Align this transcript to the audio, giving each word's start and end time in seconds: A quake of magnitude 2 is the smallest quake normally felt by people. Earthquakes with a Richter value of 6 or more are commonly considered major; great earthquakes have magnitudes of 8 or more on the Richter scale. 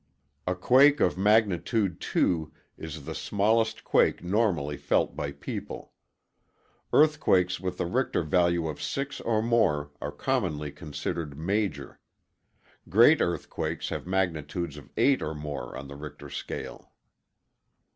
A 0.47 0.55
quake 0.55 0.99
of 0.99 1.15
magnitude 1.15 1.99
2 2.01 2.51
is 2.75 3.05
the 3.05 3.13
smallest 3.13 3.83
quake 3.83 4.23
normally 4.23 4.75
felt 4.75 5.15
by 5.15 5.31
people. 5.31 5.91
Earthquakes 6.91 7.59
with 7.59 7.79
a 7.79 7.85
Richter 7.85 8.23
value 8.23 8.67
of 8.67 8.81
6 8.81 9.21
or 9.21 9.43
more 9.43 9.91
are 10.01 10.11
commonly 10.11 10.71
considered 10.71 11.37
major; 11.37 11.99
great 12.89 13.21
earthquakes 13.21 13.89
have 13.89 14.07
magnitudes 14.07 14.75
of 14.75 14.89
8 14.97 15.21
or 15.21 15.35
more 15.35 15.77
on 15.77 15.87
the 15.87 15.95
Richter 15.95 16.31
scale. 16.31 16.93